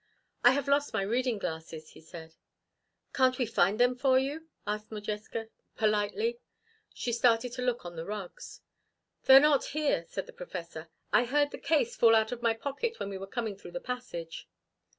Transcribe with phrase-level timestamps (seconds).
[0.43, 2.33] "I have lost my reading glasses," he said.
[3.13, 6.39] "Can't we find them for you?" asked Modjeska politely.
[6.91, 8.61] She started to look on the rugs.
[9.25, 10.87] "They are not here," said the Professor.
[11.13, 13.79] "I heard the ease fall out of my pocket when we were coming through the
[13.79, 14.49] passage."